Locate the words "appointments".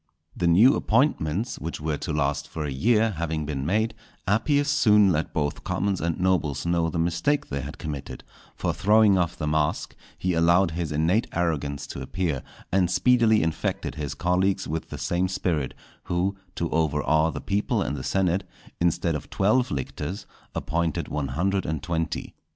0.75-1.59